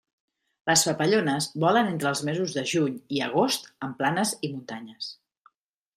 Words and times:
Les 0.69 0.85
papallones 0.87 1.49
volen 1.65 1.91
entre 1.91 2.09
els 2.13 2.23
mesos 2.31 2.57
de 2.59 2.65
juny 2.73 2.97
i 3.19 3.23
agost 3.29 3.71
en 3.89 3.95
planes 4.03 4.37
i 4.49 4.55
muntanyes. 4.55 5.15